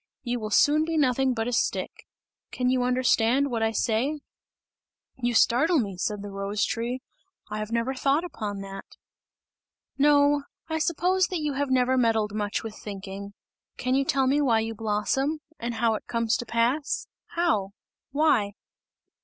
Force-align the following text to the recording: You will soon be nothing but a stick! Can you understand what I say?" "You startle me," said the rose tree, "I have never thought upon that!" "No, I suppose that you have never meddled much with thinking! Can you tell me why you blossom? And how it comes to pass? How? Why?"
You 0.23 0.39
will 0.39 0.49
soon 0.49 0.83
be 0.83 0.97
nothing 0.97 1.35
but 1.35 1.47
a 1.47 1.53
stick! 1.53 2.07
Can 2.51 2.71
you 2.71 2.81
understand 2.81 3.51
what 3.51 3.61
I 3.61 3.69
say?" 3.71 4.21
"You 5.21 5.35
startle 5.35 5.77
me," 5.77 5.95
said 5.95 6.23
the 6.23 6.31
rose 6.31 6.65
tree, 6.65 7.03
"I 7.51 7.59
have 7.59 7.71
never 7.71 7.93
thought 7.93 8.23
upon 8.23 8.61
that!" 8.61 8.83
"No, 9.99 10.41
I 10.67 10.79
suppose 10.79 11.27
that 11.27 11.41
you 11.41 11.53
have 11.53 11.69
never 11.69 11.99
meddled 11.99 12.33
much 12.33 12.63
with 12.63 12.75
thinking! 12.79 13.35
Can 13.77 13.93
you 13.93 14.03
tell 14.03 14.25
me 14.25 14.41
why 14.41 14.61
you 14.61 14.73
blossom? 14.73 15.39
And 15.59 15.75
how 15.75 15.93
it 15.93 16.07
comes 16.07 16.35
to 16.37 16.47
pass? 16.47 17.05
How? 17.35 17.69
Why?" 18.11 18.53